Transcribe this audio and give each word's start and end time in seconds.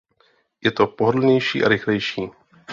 Je 0.63 0.71
to 0.71 0.87
pohodlnější 0.87 1.63
a 1.63 1.67
rychlejší. 1.67 2.29